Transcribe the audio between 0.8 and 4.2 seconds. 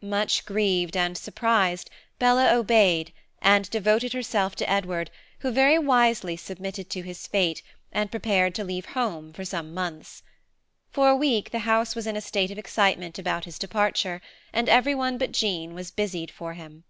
and surprised, Bella obeyed, and devoted